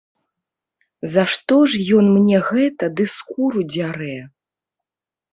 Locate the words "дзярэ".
3.75-4.15